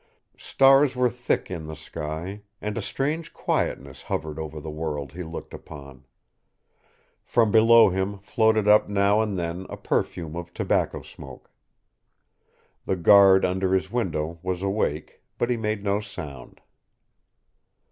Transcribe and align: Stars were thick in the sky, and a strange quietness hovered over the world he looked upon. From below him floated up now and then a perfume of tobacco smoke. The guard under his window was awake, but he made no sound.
Stars 0.39 0.95
were 0.95 1.11
thick 1.11 1.51
in 1.51 1.67
the 1.67 1.75
sky, 1.75 2.41
and 2.59 2.75
a 2.75 2.81
strange 2.81 3.33
quietness 3.33 4.01
hovered 4.01 4.39
over 4.39 4.59
the 4.59 4.67
world 4.71 5.11
he 5.11 5.21
looked 5.21 5.53
upon. 5.53 6.05
From 7.23 7.51
below 7.51 7.91
him 7.91 8.17
floated 8.17 8.67
up 8.67 8.89
now 8.89 9.21
and 9.21 9.37
then 9.37 9.67
a 9.69 9.77
perfume 9.77 10.35
of 10.35 10.55
tobacco 10.55 11.03
smoke. 11.03 11.51
The 12.87 12.95
guard 12.95 13.45
under 13.45 13.75
his 13.75 13.91
window 13.91 14.39
was 14.41 14.63
awake, 14.63 15.21
but 15.37 15.51
he 15.51 15.55
made 15.57 15.83
no 15.83 15.99
sound. 15.99 16.61